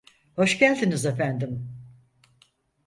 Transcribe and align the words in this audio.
Hoş 0.35 0.59
geldiniz 0.59 1.05
efendim. 1.05 1.77